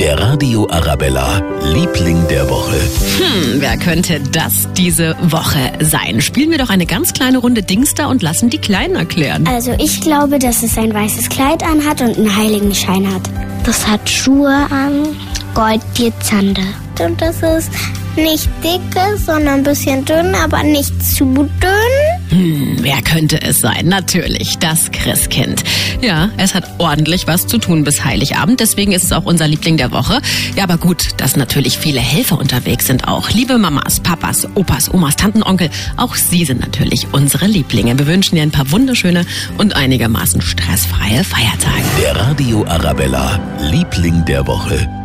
Der 0.00 0.18
Radio 0.18 0.66
Arabella, 0.70 1.42
Liebling 1.74 2.26
der 2.28 2.48
Woche. 2.48 2.74
Hm, 3.18 3.60
wer 3.60 3.76
könnte 3.76 4.18
das 4.32 4.66
diese 4.72 5.14
Woche 5.20 5.72
sein? 5.80 6.22
Spielen 6.22 6.50
wir 6.50 6.56
doch 6.56 6.70
eine 6.70 6.86
ganz 6.86 7.12
kleine 7.12 7.36
Runde 7.36 7.62
Dingster 7.62 8.08
und 8.08 8.22
lassen 8.22 8.48
die 8.48 8.56
Kleinen 8.56 8.96
erklären. 8.96 9.46
Also 9.46 9.72
ich 9.78 10.00
glaube, 10.00 10.38
dass 10.38 10.62
es 10.62 10.78
ein 10.78 10.94
weißes 10.94 11.28
Kleid 11.28 11.62
anhat 11.62 12.00
und 12.00 12.16
einen 12.16 12.34
Heiligenschein 12.34 13.12
hat. 13.12 13.20
Das 13.66 13.86
hat 13.86 14.08
Schuhe 14.08 14.66
an, 14.70 15.14
Goldglitzernde. 15.54 16.62
Und 16.98 17.20
das 17.20 17.42
ist 17.42 17.70
nicht 18.16 18.48
dicke, 18.64 19.18
sondern 19.18 19.58
ein 19.58 19.62
bisschen 19.64 20.06
dünn, 20.06 20.34
aber 20.34 20.62
nicht 20.62 20.94
zu 21.04 21.26
dünn. 21.26 21.50
Hm, 22.30 22.78
wer 22.80 23.02
könnte 23.02 23.42
es 23.42 23.58
sein? 23.58 23.86
Natürlich, 23.86 24.56
das 24.58 24.90
Christkind. 24.92 25.64
Ja, 26.00 26.30
es 26.36 26.54
hat 26.54 26.64
ordentlich 26.78 27.26
was 27.26 27.46
zu 27.46 27.58
tun 27.58 27.82
bis 27.82 28.04
Heiligabend, 28.04 28.60
deswegen 28.60 28.92
ist 28.92 29.04
es 29.04 29.12
auch 29.12 29.24
unser 29.24 29.48
Liebling 29.48 29.76
der 29.76 29.90
Woche. 29.90 30.20
Ja, 30.56 30.62
aber 30.64 30.78
gut, 30.78 31.08
dass 31.16 31.36
natürlich 31.36 31.78
viele 31.78 32.00
Helfer 32.00 32.38
unterwegs 32.38 32.86
sind 32.86 33.08
auch. 33.08 33.30
Liebe 33.30 33.58
Mamas, 33.58 34.00
Papas, 34.00 34.46
Opas, 34.54 34.92
Omas, 34.94 35.16
Tanten, 35.16 35.42
Onkel, 35.42 35.70
auch 35.96 36.14
sie 36.14 36.44
sind 36.44 36.60
natürlich 36.60 37.08
unsere 37.12 37.46
Lieblinge. 37.46 37.98
Wir 37.98 38.06
wünschen 38.06 38.36
dir 38.36 38.42
ein 38.42 38.52
paar 38.52 38.70
wunderschöne 38.70 39.26
und 39.58 39.74
einigermaßen 39.74 40.40
stressfreie 40.40 41.24
Feiertage. 41.24 41.84
Der 42.00 42.16
Radio 42.16 42.64
Arabella, 42.66 43.40
Liebling 43.60 44.24
der 44.24 44.46
Woche. 44.46 44.99